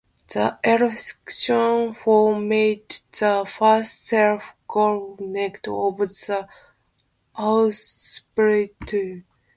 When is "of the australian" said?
5.67-7.35